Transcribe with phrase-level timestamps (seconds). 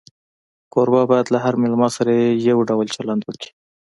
[0.73, 2.13] کوربه باید له هر مېلمه سره
[2.47, 3.49] یو ډول چلند وکړي.